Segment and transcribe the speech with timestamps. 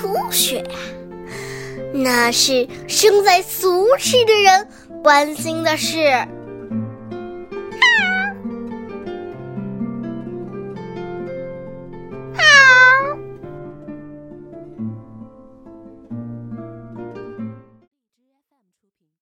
[0.00, 0.78] 初雪呀，
[1.92, 4.68] 那是生在俗世的人
[5.02, 5.98] 关心的事。